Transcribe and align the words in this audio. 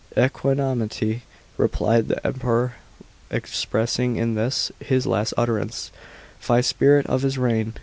"Equanimity," 0.17 1.21
replied 1.57 2.07
the 2.07 2.25
Emperor, 2.25 2.73
expressing 3.29 4.15
in 4.15 4.33
this, 4.33 4.71
his 4.79 5.05
last 5.05 5.31
utterance, 5.37 5.91
fie 6.39 6.63
spirit 6.63 7.05
of 7.05 7.21
his 7.21 7.37
reign. 7.37 7.73